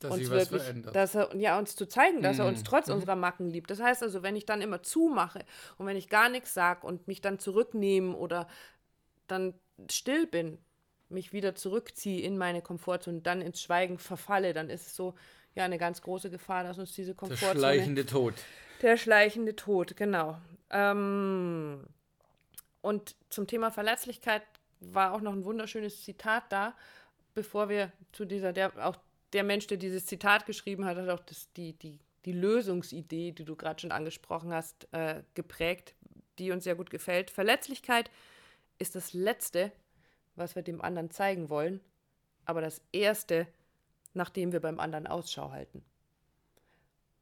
dass 0.00 0.12
uns 0.12 0.30
wirklich, 0.30 0.92
dass 0.92 1.14
er 1.14 1.34
ja 1.36 1.58
uns 1.58 1.74
zu 1.74 1.86
zeigen, 1.86 2.22
dass 2.22 2.36
mhm. 2.36 2.42
er 2.42 2.48
uns 2.48 2.62
trotz 2.62 2.88
mhm. 2.88 2.94
unserer 2.94 3.16
Macken 3.16 3.48
liebt. 3.48 3.70
Das 3.70 3.80
heißt 3.80 4.02
also, 4.02 4.22
wenn 4.22 4.36
ich 4.36 4.44
dann 4.44 4.60
immer 4.60 4.82
zumache 4.82 5.44
und 5.78 5.86
wenn 5.86 5.96
ich 5.96 6.08
gar 6.08 6.28
nichts 6.28 6.52
sage 6.52 6.86
und 6.86 7.08
mich 7.08 7.20
dann 7.20 7.38
zurücknehme 7.38 8.14
oder 8.14 8.46
dann 9.26 9.54
still 9.90 10.26
bin, 10.26 10.58
mich 11.08 11.32
wieder 11.32 11.54
zurückziehe 11.54 12.22
in 12.22 12.36
meine 12.36 12.62
Komfortzone 12.62 13.18
und 13.18 13.26
dann 13.26 13.40
ins 13.40 13.62
Schweigen 13.62 13.98
verfalle, 13.98 14.52
dann 14.52 14.70
ist 14.70 14.86
es 14.86 14.96
so 14.96 15.14
ja 15.54 15.64
eine 15.64 15.78
ganz 15.78 16.02
große 16.02 16.30
Gefahr, 16.30 16.64
dass 16.64 16.78
uns 16.78 16.92
diese 16.92 17.14
Komfortzone. 17.14 17.52
Der 17.54 17.60
schleichende 17.60 18.06
Tod. 18.06 18.34
Der 18.82 18.96
schleichende 18.96 19.56
Tod, 19.56 19.96
genau. 19.96 20.38
Ähm, 20.70 21.86
und 22.82 23.16
zum 23.30 23.46
Thema 23.46 23.70
Verletzlichkeit 23.70 24.42
war 24.80 25.12
auch 25.12 25.20
noch 25.20 25.32
ein 25.32 25.44
wunderschönes 25.44 26.02
Zitat 26.02 26.44
da, 26.50 26.74
bevor 27.36 27.68
wir 27.68 27.92
zu 28.12 28.24
dieser, 28.24 28.52
der, 28.52 28.72
auch 28.84 28.96
der 29.32 29.44
Mensch, 29.44 29.66
der 29.68 29.76
dieses 29.76 30.06
Zitat 30.06 30.46
geschrieben 30.46 30.86
hat, 30.86 30.96
hat 30.96 31.08
auch 31.10 31.20
das, 31.20 31.52
die, 31.52 31.74
die, 31.74 32.00
die 32.24 32.32
Lösungsidee, 32.32 33.30
die 33.30 33.44
du 33.44 33.54
gerade 33.54 33.78
schon 33.78 33.92
angesprochen 33.92 34.52
hast, 34.52 34.88
äh, 34.92 35.22
geprägt, 35.34 35.94
die 36.38 36.50
uns 36.50 36.64
sehr 36.64 36.74
gut 36.74 36.90
gefällt. 36.90 37.30
Verletzlichkeit 37.30 38.10
ist 38.78 38.96
das 38.96 39.12
Letzte, 39.12 39.70
was 40.34 40.56
wir 40.56 40.62
dem 40.62 40.80
anderen 40.80 41.10
zeigen 41.10 41.50
wollen, 41.50 41.80
aber 42.46 42.62
das 42.62 42.80
Erste, 42.90 43.46
nachdem 44.14 44.52
wir 44.52 44.60
beim 44.60 44.80
anderen 44.80 45.06
Ausschau 45.06 45.50
halten. 45.50 45.84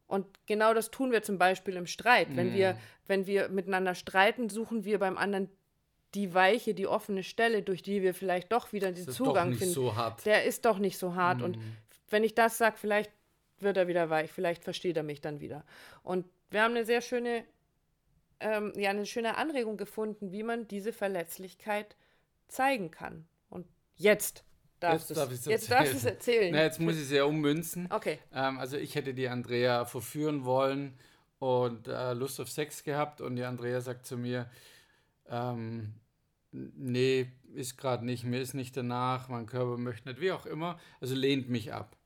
Und 0.07 0.27
genau 0.47 0.75
das 0.75 0.93
tun 0.93 1.11
wir 1.11 1.23
zum 1.23 1.39
Beispiel 1.39 1.75
im 1.75 1.87
Streit. 1.87 2.31
Mm. 2.31 2.37
Wenn, 2.37 2.55
wir, 2.55 2.75
mhm. 2.75 2.79
wenn 3.09 3.27
wir 3.27 3.49
miteinander 3.49 3.97
streiten, 3.97 4.49
suchen 4.49 4.85
wir 4.85 5.01
beim 5.01 5.17
anderen 5.17 5.49
die 6.15 6.35
weiche, 6.35 6.75
die 6.75 6.87
offene 6.87 7.23
Stelle, 7.23 7.63
durch 7.63 7.83
die 7.83 8.03
wir 8.03 8.15
vielleicht 8.15 8.53
doch 8.53 8.73
wieder 8.73 8.93
den 8.93 9.09
Zugang 9.09 9.55
finden. 9.55 9.75
So 9.75 9.97
hart. 9.97 10.25
Der 10.25 10.45
ist 10.45 10.65
doch 10.65 10.79
nicht 10.79 10.99
so 10.99 11.15
hart. 11.15 11.41
Mm. 11.41 11.45
Und 11.45 11.57
mhm. 11.57 11.77
wenn 12.11 12.25
ich 12.25 12.35
das 12.35 12.59
sage, 12.59 12.77
vielleicht 12.79 13.11
wird 13.59 13.77
er 13.77 13.89
wieder 13.89 14.11
weich, 14.11 14.33
vielleicht 14.33 14.65
versteht 14.65 14.97
er 14.97 15.03
mich 15.03 15.21
dann 15.21 15.41
wieder. 15.41 15.65
Und 16.03 16.27
wir 16.51 16.63
haben 16.63 16.75
eine 16.75 16.85
sehr 16.85 17.01
schöne, 17.01 17.45
ähm, 18.41 18.73
ja, 18.77 18.91
eine 18.91 19.07
schöne 19.07 19.37
Anregung 19.37 19.77
gefunden, 19.77 20.33
wie 20.33 20.43
man 20.43 20.69
diese 20.69 20.93
Verletzlichkeit 20.93 21.97
zeigen 22.49 22.91
kann. 22.91 23.27
Und 23.49 23.67
jetzt 23.97 24.45
darfst 24.81 25.11
du 25.11 25.15
es 25.15 25.47
jetzt 25.47 25.71
darfst 25.71 25.93
du 25.93 25.97
es 25.97 26.05
erzählen. 26.05 26.53
Na, 26.53 26.63
jetzt 26.63 26.81
muss 26.81 26.97
ich 26.97 27.03
es 27.03 27.11
ja 27.11 27.25
ummünzen. 27.25 27.89
Okay. 27.91 28.19
Ähm, 28.33 28.59
also 28.59 28.77
ich 28.77 28.95
hätte 28.95 29.15
die 29.15 29.29
Andrea 29.29 29.85
verführen 29.85 30.45
wollen 30.45 30.99
und 31.39 31.89
äh, 31.89 32.13
Lust 32.13 32.41
auf 32.41 32.51
Sex 32.51 32.85
gehabt 32.85 33.21
und 33.21 33.37
die 33.37 33.45
Andrea 33.45 33.81
sagt 33.81 34.07
zu 34.07 34.17
mir, 34.17 34.49
ähm, 35.29 35.95
nee, 36.55 37.27
ist 37.55 37.77
gerade 37.77 38.05
nicht, 38.05 38.25
mir 38.25 38.41
ist 38.41 38.55
nicht 38.55 38.77
danach, 38.77 39.29
mein 39.29 39.47
Körper 39.47 39.77
möchte 39.77 40.09
nicht, 40.09 40.21
wie 40.21 40.33
auch 40.33 40.47
immer, 40.47 40.79
also 41.01 41.15
lehnt 41.15 41.49
mich 41.49 41.73
ab. 41.73 41.97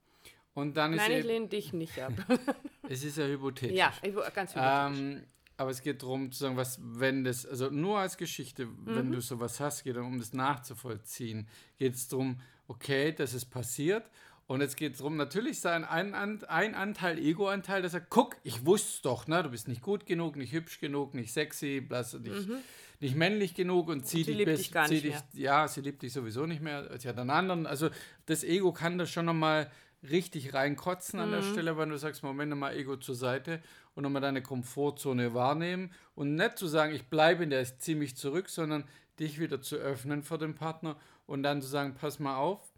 Und 0.55 0.77
dann 0.77 0.97
Nein, 0.97 1.13
ist 1.13 1.19
ich 1.19 1.25
lehne 1.25 1.49
dich 1.49 1.73
nicht 1.73 2.01
ab. 2.01 2.13
es 2.89 3.05
ist 3.05 3.19
ja 3.19 3.27
hypothetisch. 3.27 3.77
Ja, 3.77 3.93
ganz 4.35 4.55
hypothetisch. 4.55 5.01
Ähm, 5.01 5.23
aber 5.57 5.71
es 5.71 5.83
geht 5.83 6.03
darum 6.03 6.33
zu 6.33 6.39
sagen, 6.39 6.57
was, 6.57 6.79
wenn 6.81 7.25
das, 7.25 7.47
also 7.47 7.69
nur 7.71 7.99
als 7.99 8.17
Geschichte, 8.17 8.67
mhm. 8.67 8.77
wenn 8.87 9.13
du 9.13 9.21
sowas 9.21 9.61
hast, 9.61 9.85
geht 9.85 9.97
es 9.97 10.03
um 10.03 10.19
das 10.19 10.33
nachzuvollziehen. 10.33 11.49
Geht 11.79 11.95
es 11.95 12.09
darum, 12.09 12.41
okay, 12.69 13.13
das 13.13 13.35
ist 13.35 13.47
passiert. 13.47 14.09
Und 14.49 14.63
jetzt 14.63 14.79
geht 14.79 14.93
es 14.93 14.99
darum, 14.99 15.19
natürlich 15.19 15.61
sein 15.61 15.85
ein, 15.85 16.15
ein 16.15 16.75
Anteil, 16.75 17.19
Ego-Anteil, 17.19 17.83
dass 17.83 17.93
er, 17.93 18.01
guck, 18.01 18.39
ich 18.45 18.65
wusste 18.65 18.89
es 18.89 19.03
doch, 19.03 19.27
ne? 19.27 19.43
du 19.43 19.51
bist 19.51 19.69
nicht 19.69 19.83
gut 19.83 20.07
genug, 20.07 20.37
nicht 20.37 20.55
hübsch 20.55 20.81
genug, 20.81 21.13
nicht 21.13 21.35
sexy, 21.35 21.83
blass, 21.87 22.15
nicht, 22.15 22.49
mhm. 22.49 22.57
nicht 22.99 23.15
männlich 23.15 23.55
genug 23.55 23.89
und 23.89 24.07
zieh 24.07 24.25
sie 24.25 24.35
dich 24.35 24.47
bis, 24.47 24.61
dich 24.61 24.73
gar 24.73 24.89
nicht 24.89 25.05
dich, 25.05 25.13
mehr. 25.13 25.23
ja, 25.35 25.69
sie 25.69 25.83
liebt 25.83 26.01
dich 26.01 26.15
sowieso 26.15 26.47
nicht 26.47 26.63
mehr, 26.63 26.99
sie 26.99 27.09
hat 27.09 27.19
einen 27.19 27.29
anderen, 27.29 27.67
also 27.67 27.91
das 28.25 28.43
Ego 28.43 28.73
kann 28.73 28.97
das 28.97 29.11
schon 29.11 29.27
nochmal 29.27 29.71
richtig 30.09 30.55
reinkotzen 30.55 31.21
an 31.21 31.29
mhm. 31.29 31.33
der 31.33 31.43
Stelle, 31.43 31.77
wenn 31.77 31.91
du 31.91 31.99
sagst, 31.99 32.23
Moment 32.23 32.57
mal, 32.57 32.75
Ego 32.75 32.97
zur 32.97 33.17
Seite 33.17 33.61
und 33.95 34.03
nochmal 34.03 34.23
deine 34.23 34.41
Komfortzone 34.41 35.35
wahrnehmen 35.35 35.93
und 36.15 36.37
nicht 36.37 36.57
zu 36.57 36.69
sagen, 36.69 36.95
ich 36.95 37.05
bleibe 37.09 37.45
in 37.45 37.51
der, 37.51 37.61
ich 37.61 37.79
ziehe 37.81 37.99
mich 37.99 38.17
zurück, 38.17 38.49
sondern 38.49 38.85
dich 39.21 39.39
wieder 39.39 39.61
zu 39.61 39.77
öffnen 39.77 40.23
vor 40.23 40.39
dem 40.39 40.55
Partner 40.55 40.97
und 41.27 41.43
dann 41.43 41.61
zu 41.61 41.69
sagen, 41.69 41.95
pass 42.01 42.19
mal 42.19 42.37
auf, 42.37 42.73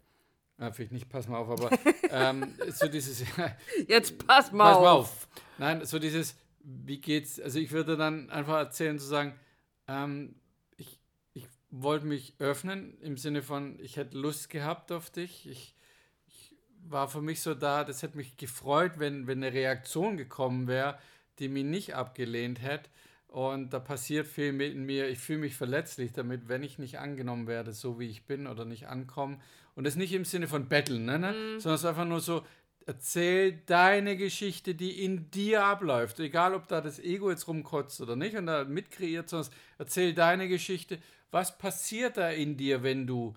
ja, 0.61 0.71
vielleicht 0.71 0.91
nicht, 0.91 1.09
pass 1.09 1.27
mal 1.27 1.39
auf, 1.39 1.49
aber 1.49 1.71
ähm, 2.11 2.53
so 2.69 2.87
dieses. 2.87 3.23
Jetzt 3.87 4.27
pass 4.27 4.51
mal, 4.51 4.73
pass 4.73 4.81
mal 4.81 4.91
auf. 4.91 4.99
auf. 4.99 5.27
Nein, 5.57 5.83
so 5.85 5.97
dieses, 5.97 6.35
wie 6.59 7.01
geht's? 7.01 7.39
Also 7.39 7.57
ich 7.57 7.71
würde 7.71 7.97
dann 7.97 8.29
einfach 8.29 8.57
erzählen, 8.57 8.99
zu 8.99 9.05
sagen, 9.05 9.33
ähm, 9.87 10.35
ich, 10.77 10.99
ich 11.33 11.47
wollte 11.71 12.05
mich 12.05 12.35
öffnen 12.37 12.95
im 13.01 13.17
Sinne 13.17 13.41
von, 13.41 13.79
ich 13.79 13.97
hätte 13.97 14.15
Lust 14.15 14.51
gehabt 14.51 14.91
auf 14.91 15.09
dich. 15.09 15.49
Ich, 15.49 15.75
ich 16.27 16.55
war 16.83 17.09
für 17.09 17.23
mich 17.23 17.41
so 17.41 17.55
da, 17.55 17.83
das 17.83 18.03
hätte 18.03 18.17
mich 18.17 18.37
gefreut, 18.37 18.93
wenn, 18.97 19.25
wenn 19.25 19.43
eine 19.43 19.53
Reaktion 19.53 20.15
gekommen 20.15 20.67
wäre, 20.67 20.99
die 21.39 21.47
mich 21.47 21.65
nicht 21.65 21.95
abgelehnt 21.95 22.61
hätte. 22.61 22.87
Und 23.31 23.71
da 23.71 23.79
passiert 23.79 24.27
viel 24.27 24.51
mit 24.51 24.75
mir. 24.75 25.07
Ich 25.07 25.19
fühle 25.19 25.39
mich 25.39 25.55
verletzlich 25.55 26.11
damit, 26.11 26.49
wenn 26.49 26.63
ich 26.63 26.79
nicht 26.79 26.99
angenommen 26.99 27.47
werde, 27.47 27.71
so 27.71 27.97
wie 27.97 28.09
ich 28.09 28.25
bin 28.25 28.45
oder 28.45 28.65
nicht 28.65 28.87
ankomme. 28.87 29.39
Und 29.73 29.85
das 29.85 29.95
nicht 29.95 30.11
im 30.11 30.25
Sinne 30.25 30.49
von 30.49 30.67
Betteln, 30.67 31.05
ne, 31.05 31.17
ne? 31.17 31.31
Mhm. 31.31 31.59
sondern 31.61 31.75
es 31.75 31.81
ist 31.81 31.85
einfach 31.85 32.03
nur 32.03 32.19
so, 32.19 32.45
erzähl 32.85 33.53
deine 33.65 34.17
Geschichte, 34.17 34.75
die 34.75 35.05
in 35.05 35.31
dir 35.31 35.63
abläuft. 35.63 36.19
Egal, 36.19 36.53
ob 36.53 36.67
da 36.67 36.81
das 36.81 36.99
Ego 36.99 37.31
jetzt 37.31 37.47
rumkotzt 37.47 38.01
oder 38.01 38.17
nicht 38.17 38.35
und 38.35 38.47
da 38.47 38.65
mitkreiert, 38.65 39.29
sondern 39.29 39.49
erzähl 39.77 40.13
deine 40.13 40.49
Geschichte. 40.49 40.99
Was 41.31 41.57
passiert 41.57 42.17
da 42.17 42.31
in 42.31 42.57
dir, 42.57 42.83
wenn 42.83 43.07
du, 43.07 43.33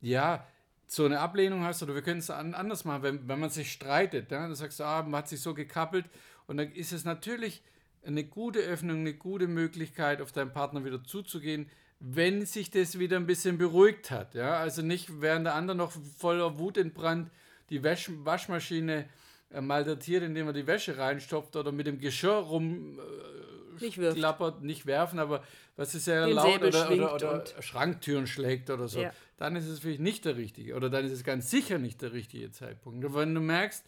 ja, 0.00 0.44
so 0.88 1.04
eine 1.04 1.20
Ablehnung 1.20 1.62
hast 1.62 1.84
oder 1.84 1.94
wir 1.94 2.02
können 2.02 2.18
es 2.18 2.30
anders 2.30 2.84
machen, 2.84 3.02
wenn, 3.04 3.28
wenn 3.28 3.38
man 3.38 3.50
sich 3.50 3.70
streitet. 3.70 4.32
Ja? 4.32 4.40
Dann 4.40 4.56
sagst 4.56 4.80
du, 4.80 4.84
ah, 4.84 5.02
man 5.02 5.18
hat 5.18 5.28
sich 5.28 5.40
so 5.40 5.54
gekappelt 5.54 6.06
und 6.48 6.56
dann 6.56 6.72
ist 6.72 6.92
es 6.92 7.04
natürlich 7.04 7.62
eine 8.08 8.24
gute 8.24 8.60
Öffnung, 8.60 9.00
eine 9.00 9.14
gute 9.14 9.46
Möglichkeit, 9.46 10.20
auf 10.20 10.32
deinen 10.32 10.52
Partner 10.52 10.84
wieder 10.84 11.04
zuzugehen, 11.04 11.70
wenn 12.00 12.46
sich 12.46 12.70
das 12.70 12.98
wieder 12.98 13.16
ein 13.16 13.26
bisschen 13.26 13.58
beruhigt 13.58 14.10
hat. 14.10 14.34
Ja? 14.34 14.56
Also 14.58 14.82
nicht, 14.82 15.20
während 15.20 15.46
der 15.46 15.54
andere 15.54 15.76
noch 15.76 15.92
voller 16.18 16.58
Wut 16.58 16.76
entbrannt 16.76 17.30
die 17.70 17.84
Wasch 17.84 18.10
Waschmaschine 18.24 19.06
äh, 19.50 19.60
malträtiert, 19.60 20.22
indem 20.22 20.46
er 20.46 20.52
die 20.52 20.66
Wäsche 20.66 20.96
reinstopft 20.96 21.54
oder 21.56 21.72
mit 21.72 21.86
dem 21.86 21.98
Geschirr 21.98 22.32
rum 22.32 22.98
äh, 22.98 23.84
nicht 23.84 23.98
klappert, 24.14 24.62
nicht 24.62 24.86
werfen, 24.86 25.18
aber 25.18 25.44
was 25.76 25.94
ist 25.94 26.06
ja 26.06 26.26
laut 26.26 26.62
oder, 26.62 26.90
oder, 26.90 27.14
oder 27.14 27.62
Schranktüren 27.62 28.26
schlägt 28.26 28.70
oder 28.70 28.88
so, 28.88 29.00
ja. 29.00 29.12
dann 29.36 29.54
ist 29.54 29.68
es 29.68 29.78
vielleicht 29.78 30.00
nicht 30.00 30.24
der 30.24 30.36
richtige 30.36 30.74
oder 30.74 30.90
dann 30.90 31.04
ist 31.04 31.12
es 31.12 31.22
ganz 31.22 31.50
sicher 31.50 31.78
nicht 31.78 32.02
der 32.02 32.12
richtige 32.12 32.50
Zeitpunkt. 32.50 33.04
Und 33.04 33.14
wenn 33.14 33.34
du 33.34 33.40
merkst, 33.40 33.84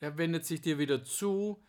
er 0.00 0.16
wendet 0.16 0.46
sich 0.46 0.60
dir 0.60 0.78
wieder 0.78 1.02
zu, 1.02 1.60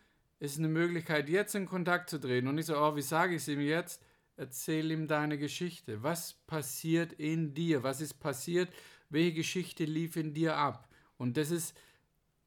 ist 0.42 0.58
eine 0.58 0.68
Möglichkeit, 0.68 1.28
jetzt 1.28 1.54
in 1.54 1.66
Kontakt 1.66 2.10
zu 2.10 2.18
treten 2.18 2.48
und 2.48 2.56
nicht 2.56 2.66
so, 2.66 2.76
oh, 2.76 2.96
wie 2.96 3.02
sage 3.02 3.36
ich 3.36 3.42
es 3.42 3.48
ihm 3.48 3.60
jetzt? 3.60 4.02
Erzähl 4.36 4.90
ihm 4.90 5.06
deine 5.06 5.38
Geschichte. 5.38 6.02
Was 6.02 6.32
passiert 6.32 7.12
in 7.12 7.54
dir? 7.54 7.84
Was 7.84 8.00
ist 8.00 8.14
passiert? 8.14 8.68
Welche 9.08 9.34
Geschichte 9.34 9.84
lief 9.84 10.16
in 10.16 10.34
dir 10.34 10.56
ab? 10.56 10.88
Und 11.16 11.36
das 11.36 11.52
ist 11.52 11.78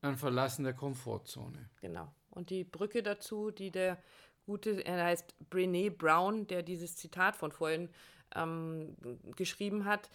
ein 0.02 0.18
Verlassen 0.18 0.66
der 0.66 0.74
Komfortzone. 0.74 1.70
Genau. 1.80 2.14
Und 2.32 2.50
die 2.50 2.66
Brücke 2.66 3.02
dazu, 3.02 3.50
die 3.50 3.72
der 3.72 3.98
gute, 4.46 4.86
er 4.86 5.06
heißt 5.06 5.34
Brené 5.50 5.90
Brown, 5.90 6.48
der 6.48 6.64
dieses 6.64 6.98
Zitat 6.98 7.38
von 7.38 7.54
vorhin 7.54 7.88
ähm, 8.36 8.98
geschrieben 9.38 9.86
hat, 9.86 10.10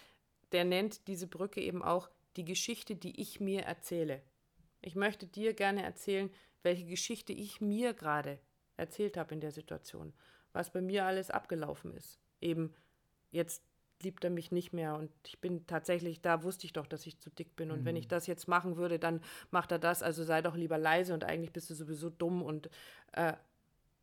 der 0.51 0.65
nennt 0.65 1.07
diese 1.07 1.25
Brücke 1.25 1.61
eben 1.61 1.81
auch 1.81 2.11
die 2.35 2.45
Geschichte, 2.45 2.95
die 2.95 3.19
ich 3.19 3.39
mir 3.39 3.63
erzähle. 3.63 4.21
Ich 4.83 4.93
möchte 4.93 5.25
dir 5.25 5.55
gerne 5.55 5.81
erzählen, 5.81 6.29
welche 6.63 6.85
Geschichte 6.85 7.33
ich 7.33 7.61
mir 7.61 7.93
gerade 7.93 8.39
erzählt 8.77 9.17
habe 9.17 9.33
in 9.33 9.41
der 9.41 9.51
Situation, 9.51 10.13
was 10.53 10.71
bei 10.71 10.81
mir 10.81 11.05
alles 11.05 11.29
abgelaufen 11.29 11.93
ist. 11.93 12.19
Eben, 12.39 12.73
jetzt 13.31 13.63
liebt 14.01 14.23
er 14.23 14.31
mich 14.31 14.51
nicht 14.51 14.73
mehr 14.73 14.95
und 14.95 15.11
ich 15.27 15.39
bin 15.39 15.67
tatsächlich, 15.67 16.21
da 16.21 16.43
wusste 16.43 16.65
ich 16.65 16.73
doch, 16.73 16.87
dass 16.87 17.05
ich 17.05 17.19
zu 17.19 17.29
dick 17.29 17.55
bin 17.55 17.71
und 17.71 17.81
mhm. 17.81 17.85
wenn 17.85 17.95
ich 17.95 18.07
das 18.07 18.25
jetzt 18.25 18.47
machen 18.47 18.75
würde, 18.75 18.97
dann 18.97 19.21
macht 19.51 19.71
er 19.71 19.79
das, 19.79 20.01
also 20.01 20.23
sei 20.23 20.41
doch 20.41 20.55
lieber 20.55 20.79
leise 20.79 21.13
und 21.13 21.23
eigentlich 21.23 21.53
bist 21.53 21.69
du 21.69 21.75
sowieso 21.75 22.09
dumm 22.09 22.41
und, 22.41 22.69
äh, 23.13 23.33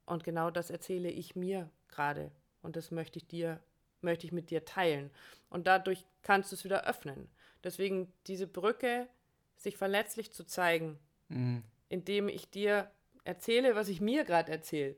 und 0.06 0.22
genau 0.22 0.50
das 0.50 0.70
erzähle 0.70 1.10
ich 1.10 1.34
mir 1.34 1.68
gerade 1.88 2.30
und 2.62 2.76
das 2.76 2.92
möchte 2.92 3.18
ich 3.18 3.26
dir, 3.26 3.60
möchte 4.00 4.26
ich 4.26 4.32
mit 4.32 4.50
dir 4.50 4.64
teilen 4.64 5.10
und 5.50 5.66
dadurch 5.66 6.04
kannst 6.22 6.52
du 6.52 6.56
es 6.56 6.64
wieder 6.64 6.86
öffnen. 6.86 7.28
Deswegen 7.64 8.12
diese 8.28 8.46
Brücke, 8.46 9.08
sich 9.56 9.76
verletzlich 9.76 10.30
zu 10.32 10.44
zeigen, 10.44 11.00
mhm 11.28 11.64
indem 11.88 12.28
ich 12.28 12.50
dir 12.50 12.90
erzähle, 13.24 13.74
was 13.74 13.88
ich 13.88 14.00
mir 14.00 14.24
gerade 14.24 14.52
erzähle, 14.52 14.96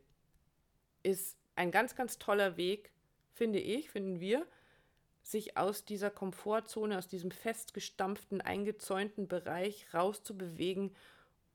ist 1.02 1.36
ein 1.56 1.70
ganz, 1.70 1.94
ganz 1.94 2.18
toller 2.18 2.56
Weg, 2.56 2.90
finde 3.32 3.58
ich, 3.58 3.90
finden 3.90 4.20
wir, 4.20 4.46
sich 5.22 5.56
aus 5.56 5.84
dieser 5.84 6.10
Komfortzone, 6.10 6.96
aus 6.96 7.08
diesem 7.08 7.30
festgestampften, 7.30 8.40
eingezäunten 8.40 9.28
Bereich 9.28 9.92
rauszubewegen, 9.92 10.94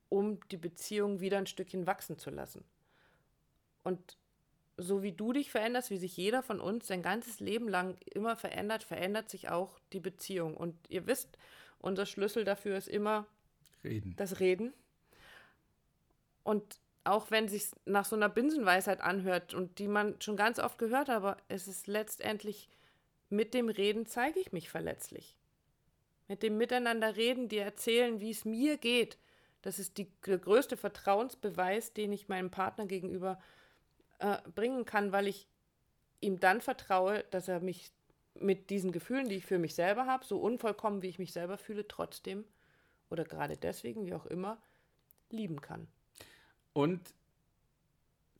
um 0.08 0.40
die 0.50 0.56
Beziehung 0.56 1.20
wieder 1.20 1.38
ein 1.38 1.46
Stückchen 1.46 1.86
wachsen 1.86 2.18
zu 2.18 2.30
lassen. 2.30 2.64
Und 3.82 4.16
so 4.76 5.02
wie 5.02 5.12
du 5.12 5.32
dich 5.32 5.50
veränderst, 5.50 5.90
wie 5.90 5.98
sich 5.98 6.16
jeder 6.16 6.42
von 6.42 6.60
uns 6.60 6.86
sein 6.86 7.02
ganzes 7.02 7.40
Leben 7.40 7.68
lang 7.68 7.96
immer 8.12 8.36
verändert, 8.36 8.82
verändert 8.82 9.30
sich 9.30 9.48
auch 9.48 9.78
die 9.92 10.00
Beziehung. 10.00 10.56
Und 10.56 10.76
ihr 10.88 11.06
wisst, 11.06 11.38
unser 11.78 12.06
Schlüssel 12.06 12.44
dafür 12.44 12.76
ist 12.76 12.88
immer 12.88 13.26
Reden. 13.82 14.14
das 14.16 14.40
Reden. 14.40 14.74
Und 16.46 16.78
auch 17.02 17.32
wenn 17.32 17.48
sich 17.48 17.70
nach 17.86 18.04
so 18.04 18.14
einer 18.14 18.28
Binsenweisheit 18.28 19.00
anhört 19.00 19.52
und 19.52 19.80
die 19.80 19.88
man 19.88 20.20
schon 20.20 20.36
ganz 20.36 20.60
oft 20.60 20.78
gehört 20.78 21.10
aber 21.10 21.38
es 21.48 21.66
ist 21.66 21.88
letztendlich 21.88 22.68
mit 23.28 23.52
dem 23.52 23.68
Reden 23.68 24.06
zeige 24.06 24.38
ich 24.38 24.52
mich 24.52 24.70
verletzlich. 24.70 25.36
Mit 26.28 26.44
dem 26.44 26.56
Miteinander 26.56 27.16
reden, 27.16 27.48
dir 27.48 27.64
erzählen, 27.64 28.20
wie 28.20 28.30
es 28.30 28.44
mir 28.44 28.76
geht. 28.76 29.18
Das 29.62 29.80
ist 29.80 29.98
die, 29.98 30.08
der 30.24 30.38
größte 30.38 30.76
Vertrauensbeweis, 30.76 31.92
den 31.92 32.12
ich 32.12 32.28
meinem 32.28 32.52
Partner 32.52 32.86
gegenüber 32.86 33.40
äh, 34.20 34.38
bringen 34.54 34.84
kann, 34.84 35.10
weil 35.10 35.26
ich 35.26 35.48
ihm 36.20 36.38
dann 36.38 36.60
vertraue, 36.60 37.24
dass 37.32 37.48
er 37.48 37.58
mich 37.58 37.90
mit 38.34 38.70
diesen 38.70 38.92
Gefühlen, 38.92 39.28
die 39.28 39.36
ich 39.36 39.46
für 39.46 39.58
mich 39.58 39.74
selber 39.74 40.06
habe, 40.06 40.24
so 40.24 40.38
unvollkommen, 40.38 41.02
wie 41.02 41.08
ich 41.08 41.18
mich 41.18 41.32
selber 41.32 41.58
fühle, 41.58 41.88
trotzdem 41.88 42.44
oder 43.10 43.24
gerade 43.24 43.56
deswegen, 43.56 44.06
wie 44.06 44.14
auch 44.14 44.26
immer, 44.26 44.62
lieben 45.30 45.60
kann. 45.60 45.88
Und 46.76 47.00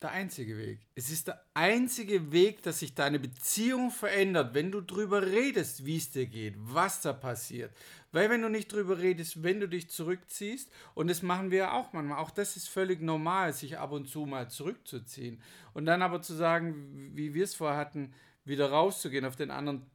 der 0.02 0.10
einzige 0.10 0.58
Weg. 0.58 0.80
Es 0.94 1.08
ist 1.08 1.28
der 1.28 1.42
einzige 1.54 2.32
Weg, 2.32 2.62
dass 2.62 2.80
sich 2.80 2.94
deine 2.94 3.18
Beziehung 3.18 3.90
verändert, 3.90 4.52
wenn 4.52 4.70
du 4.70 4.82
drüber 4.82 5.22
redest, 5.22 5.86
wie 5.86 5.96
es 5.96 6.10
dir 6.10 6.26
geht, 6.26 6.52
was 6.58 7.00
da 7.00 7.14
passiert. 7.14 7.74
Weil 8.12 8.28
wenn 8.28 8.42
du 8.42 8.50
nicht 8.50 8.70
drüber 8.70 8.98
redest, 8.98 9.42
wenn 9.42 9.58
du 9.58 9.66
dich 9.66 9.88
zurückziehst, 9.88 10.70
und 10.92 11.08
das 11.08 11.22
machen 11.22 11.50
wir 11.50 11.58
ja 11.58 11.72
auch 11.72 11.94
manchmal, 11.94 12.18
auch 12.18 12.30
das 12.30 12.56
ist 12.56 12.68
völlig 12.68 13.00
normal, 13.00 13.54
sich 13.54 13.78
ab 13.78 13.92
und 13.92 14.06
zu 14.06 14.26
mal 14.26 14.50
zurückzuziehen. 14.50 15.40
Und 15.72 15.86
dann 15.86 16.02
aber 16.02 16.20
zu 16.20 16.34
sagen, 16.34 17.12
wie 17.14 17.32
wir 17.32 17.44
es 17.44 17.54
vorher 17.54 17.78
hatten, 17.78 18.12
wieder 18.44 18.70
rauszugehen, 18.70 19.24
auf 19.24 19.36
den 19.36 19.50
anderen 19.50 19.86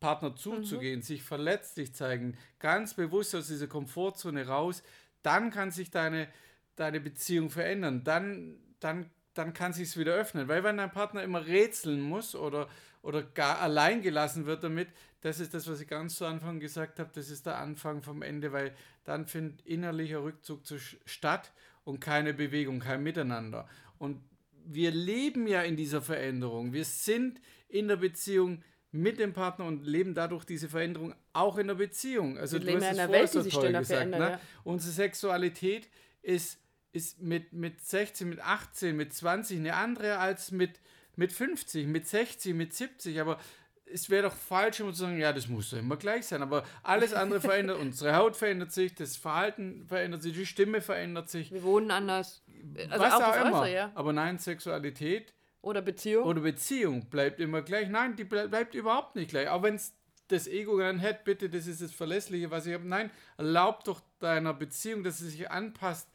Partner 0.00 0.34
zuzugehen, 0.34 1.00
mhm. 1.00 1.02
sich 1.02 1.22
verletzlich 1.22 1.94
zeigen, 1.94 2.38
ganz 2.58 2.94
bewusst 2.94 3.34
aus 3.34 3.48
dieser 3.48 3.66
Komfortzone 3.66 4.46
raus, 4.46 4.82
dann 5.20 5.50
kann 5.50 5.70
sich 5.70 5.90
deine 5.90 6.28
deine 6.76 7.00
Beziehung 7.00 7.50
verändern. 7.50 8.02
Dann, 8.04 8.56
dann, 8.80 9.10
dann 9.34 9.52
kann 9.52 9.72
sich 9.72 9.96
wieder 9.96 10.14
öffnen. 10.14 10.48
Weil 10.48 10.64
wenn 10.64 10.76
dein 10.76 10.90
Partner 10.90 11.22
immer 11.22 11.46
rätseln 11.46 12.00
muss 12.00 12.34
oder, 12.34 12.68
oder 13.02 13.22
gar 13.22 13.60
allein 13.60 14.02
gelassen 14.02 14.46
wird 14.46 14.64
damit, 14.64 14.88
das 15.20 15.38
ist 15.38 15.54
das, 15.54 15.68
was 15.68 15.80
ich 15.80 15.88
ganz 15.88 16.16
zu 16.16 16.26
Anfang 16.26 16.58
gesagt 16.58 16.98
habe, 16.98 17.10
das 17.14 17.30
ist 17.30 17.46
der 17.46 17.58
Anfang 17.58 18.02
vom 18.02 18.22
Ende, 18.22 18.52
weil 18.52 18.74
dann 19.04 19.26
findet 19.26 19.64
innerlicher 19.66 20.22
Rückzug 20.22 20.66
zu, 20.66 20.78
statt 21.04 21.52
und 21.84 22.00
keine 22.00 22.34
Bewegung, 22.34 22.80
kein 22.80 23.02
Miteinander. 23.02 23.68
Und 23.98 24.20
wir 24.64 24.90
leben 24.90 25.46
ja 25.46 25.62
in 25.62 25.76
dieser 25.76 26.02
Veränderung. 26.02 26.72
Wir 26.72 26.84
sind 26.84 27.40
in 27.68 27.88
der 27.88 27.96
Beziehung 27.96 28.62
mit 28.90 29.18
dem 29.18 29.32
Partner 29.32 29.64
und 29.64 29.86
leben 29.86 30.14
dadurch 30.14 30.44
diese 30.44 30.68
Veränderung 30.68 31.14
auch 31.32 31.56
in 31.56 31.68
der 31.68 31.74
Beziehung. 31.76 32.36
Also 32.36 32.60
wir 32.60 32.66
du 32.66 32.76
hast 32.76 32.82
es 32.82 32.98
vorher 32.98 33.08
Welt, 33.08 33.30
so 33.30 33.42
toll 33.42 33.72
gesagt. 33.72 34.10
Ne? 34.10 34.18
Ja. 34.18 34.40
Unsere 34.64 34.92
Sexualität 34.92 35.88
ist 36.22 36.58
ist 36.92 37.20
mit, 37.22 37.52
mit 37.52 37.80
16, 37.80 38.28
mit 38.28 38.40
18, 38.40 38.96
mit 38.96 39.12
20 39.12 39.58
eine 39.58 39.74
andere 39.74 40.18
als 40.18 40.50
mit, 40.50 40.78
mit 41.16 41.32
50, 41.32 41.86
mit 41.86 42.06
60, 42.06 42.54
mit 42.54 42.74
70. 42.74 43.20
Aber 43.20 43.38
es 43.86 44.10
wäre 44.10 44.24
doch 44.24 44.34
falsch, 44.34 44.80
immer 44.80 44.92
zu 44.92 45.00
sagen, 45.00 45.18
ja, 45.18 45.32
das 45.32 45.48
muss 45.48 45.70
doch 45.70 45.78
immer 45.78 45.96
gleich 45.96 46.26
sein. 46.26 46.42
Aber 46.42 46.64
alles 46.82 47.14
andere 47.14 47.40
verändert. 47.48 47.78
Unsere 47.78 48.14
Haut 48.16 48.36
verändert 48.36 48.72
sich, 48.72 48.94
das 48.94 49.16
Verhalten 49.16 49.86
verändert 49.86 50.22
sich, 50.22 50.34
die 50.34 50.46
Stimme 50.46 50.80
verändert 50.80 51.30
sich. 51.30 51.50
Wir 51.50 51.62
wohnen 51.62 51.90
anders. 51.90 52.42
Also 52.90 53.04
Was 53.04 53.14
auch, 53.14 53.22
auch 53.22 53.36
immer. 53.36 53.60
Äußere, 53.60 53.74
ja. 53.74 53.92
Aber 53.94 54.12
nein, 54.12 54.38
Sexualität. 54.38 55.32
Oder 55.62 55.80
Beziehung. 55.80 56.24
Oder 56.26 56.40
Beziehung 56.40 57.08
bleibt 57.08 57.40
immer 57.40 57.62
gleich. 57.62 57.88
Nein, 57.88 58.16
die 58.16 58.24
bleibt 58.24 58.74
überhaupt 58.74 59.16
nicht 59.16 59.30
gleich. 59.30 59.48
Auch 59.48 59.62
wenn 59.62 59.76
es 59.76 59.94
das 60.28 60.46
Ego 60.48 60.78
dann 60.78 60.98
hätte, 60.98 61.20
bitte, 61.24 61.48
das 61.48 61.66
ist 61.66 61.80
das 61.80 61.92
Verlässliche, 61.92 62.50
was 62.50 62.66
ich 62.66 62.74
habe. 62.74 62.86
Nein, 62.86 63.10
erlaubt 63.36 63.86
doch 63.86 64.00
deiner 64.18 64.52
Beziehung, 64.52 65.04
dass 65.04 65.18
sie 65.18 65.28
sich 65.28 65.50
anpasst 65.50 66.08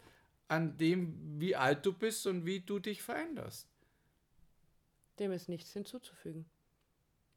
an 0.48 0.78
dem, 0.78 1.40
wie 1.40 1.56
alt 1.56 1.86
du 1.86 1.94
bist 1.94 2.26
und 2.28 2.46
wie 2.46 2.62
du 2.62 2.80
dich 2.80 3.02
veränderst. 3.02 3.68
Dem 5.20 5.32
ist 5.32 5.50
nichts 5.50 5.74
hinzuzufügen. 5.74 6.46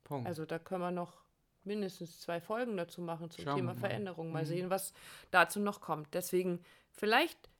Punkt. 0.04 0.26
Also 0.26 0.44
da 0.44 0.58
können 0.58 0.82
wir 0.82 0.90
noch 0.90 1.24
mindestens 1.64 2.20
zwei 2.20 2.40
Folgen 2.40 2.76
dazu 2.76 3.00
machen 3.00 3.30
zum 3.30 3.44
Schauen 3.44 3.56
Thema 3.56 3.74
mal. 3.74 3.80
Veränderung. 3.80 4.32
Mal 4.32 4.42
mhm. 4.42 4.48
sehen, 4.48 4.70
was 4.70 4.92
dazu 5.30 5.60
noch 5.60 5.80
kommt. 5.80 6.14
Deswegen, 6.14 6.60
vielleicht 6.92 7.50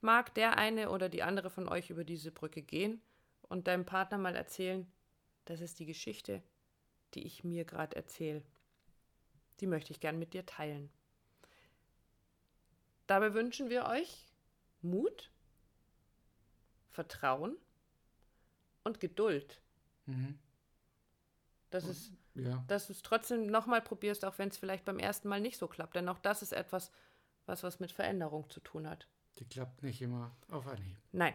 mag 0.00 0.34
der 0.34 0.58
eine 0.58 0.90
oder 0.90 1.08
die 1.08 1.22
andere 1.22 1.50
von 1.50 1.68
euch 1.68 1.90
über 1.90 2.04
diese 2.04 2.30
Brücke 2.30 2.62
gehen 2.62 3.00
und 3.42 3.66
deinem 3.66 3.84
Partner 3.84 4.18
mal 4.18 4.36
erzählen, 4.36 4.86
das 5.44 5.60
ist 5.60 5.78
die 5.78 5.86
Geschichte, 5.86 6.42
die 7.14 7.24
ich 7.24 7.44
mir 7.44 7.64
gerade 7.64 7.96
erzähle. 7.96 8.42
Die 9.60 9.66
möchte 9.66 9.92
ich 9.92 10.00
gern 10.00 10.18
mit 10.18 10.34
dir 10.34 10.46
teilen. 10.46 10.90
Dabei 13.06 13.34
wünschen 13.34 13.68
wir 13.68 13.86
euch 13.86 14.26
Mut, 14.84 15.30
Vertrauen 16.90 17.56
und 18.84 19.00
Geduld. 19.00 19.60
Mhm. 20.06 20.38
Dass, 21.70 21.84
es, 21.84 22.12
ja. 22.34 22.62
dass 22.68 22.86
du 22.86 22.92
es 22.92 23.02
trotzdem 23.02 23.46
nochmal 23.46 23.82
probierst, 23.82 24.24
auch 24.24 24.38
wenn 24.38 24.48
es 24.48 24.58
vielleicht 24.58 24.84
beim 24.84 25.00
ersten 25.00 25.28
Mal 25.28 25.40
nicht 25.40 25.58
so 25.58 25.66
klappt. 25.66 25.96
Denn 25.96 26.08
auch 26.08 26.18
das 26.18 26.42
ist 26.42 26.52
etwas, 26.52 26.92
was 27.46 27.64
was 27.64 27.80
mit 27.80 27.90
Veränderung 27.90 28.48
zu 28.48 28.60
tun 28.60 28.88
hat. 28.88 29.08
Die 29.38 29.44
klappt 29.44 29.82
nicht 29.82 30.00
immer 30.00 30.36
auf 30.48 30.66
Anhieb. 30.68 30.96
Nein. 31.10 31.34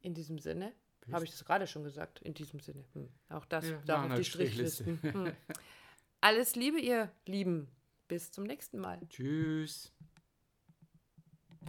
In 0.00 0.12
diesem 0.12 0.38
Sinne, 0.38 0.72
habe 1.12 1.24
ich 1.24 1.30
das 1.30 1.44
gerade 1.44 1.66
schon 1.66 1.84
gesagt, 1.84 2.20
in 2.20 2.34
diesem 2.34 2.60
Sinne. 2.60 2.84
Hm. 2.94 3.08
Auch 3.28 3.44
das 3.44 3.68
ja, 3.68 3.80
darf 3.86 4.10
auf 4.10 4.16
die 4.16 4.24
Strichlisten. 4.24 4.98
Hm. 5.02 5.32
Alles 6.20 6.56
Liebe, 6.56 6.80
ihr 6.80 7.12
Lieben. 7.26 7.68
Bis 8.08 8.30
zum 8.30 8.44
nächsten 8.44 8.78
Mal. 8.78 8.98
Tschüss. 9.08 9.92